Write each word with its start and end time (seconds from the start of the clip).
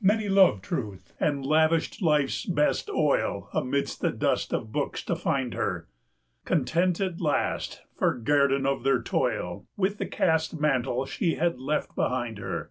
Many 0.00 0.30
loved 0.30 0.62
Truth, 0.64 1.12
and 1.20 1.44
lavished 1.44 2.00
life's 2.00 2.46
best 2.46 2.88
oil 2.88 3.50
Amid 3.52 3.88
the 3.88 4.10
dust 4.10 4.54
of 4.54 4.72
books 4.72 5.04
to 5.04 5.14
find 5.14 5.52
her, 5.52 5.88
Content 6.46 7.02
at 7.02 7.20
last, 7.20 7.82
for 7.98 8.18
guerdon 8.18 8.64
of 8.64 8.82
their 8.82 9.02
toil, 9.02 9.66
With 9.76 9.98
the 9.98 10.06
cast 10.06 10.58
mantle 10.58 11.04
she 11.04 11.34
hath 11.34 11.56
left 11.58 11.94
behind 11.94 12.38
her. 12.38 12.70